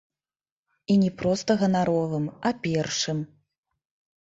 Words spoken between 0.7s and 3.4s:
І не проста ганаровым, а першым.